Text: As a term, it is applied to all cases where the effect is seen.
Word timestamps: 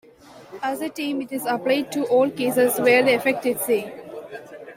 As 0.63 0.81
a 0.81 0.89
term, 0.89 1.21
it 1.21 1.31
is 1.31 1.45
applied 1.45 1.91
to 1.91 2.05
all 2.07 2.27
cases 2.31 2.79
where 2.79 3.03
the 3.03 3.13
effect 3.13 3.45
is 3.45 3.59
seen. 3.61 3.91